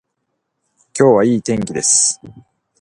[0.97, 2.19] 今日はいい天気です。